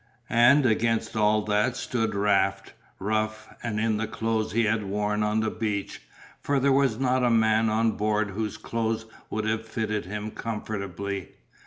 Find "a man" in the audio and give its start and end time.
7.23-7.69